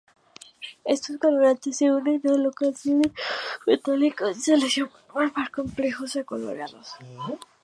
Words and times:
Estos 0.83 1.17
colorantes 1.19 1.77
se 1.77 1.91
unen 1.91 2.21
a 2.27 2.31
los 2.33 2.55
cationes 2.55 3.11
metálicos 3.67 4.35
en 4.35 4.41
solución 4.59 4.89
para 4.89 5.29
formar 5.29 5.51
complejos 5.51 6.17
coloreados. 6.25 6.87